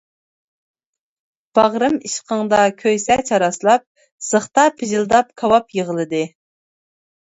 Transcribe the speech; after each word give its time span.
باغرىم 1.59 1.99
ئىشقىڭدا 2.11 2.63
كۆيسە 2.81 3.21
چاراسلاپ، 3.31 3.89
زىختا 4.33 4.67
پىژىلداپ 4.83 5.35
كاۋاپ 5.41 5.81
يىغلىدى. 5.83 6.29